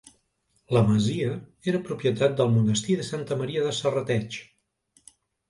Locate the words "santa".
3.11-3.39